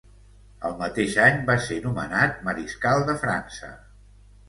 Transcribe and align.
El 0.69 0.73
mateix 0.79 1.17
any 1.27 1.37
va 1.51 1.59
ser 1.67 1.79
nomenat 1.85 2.43
Mariscal 2.51 3.09
de 3.11 3.19
França. 3.27 3.75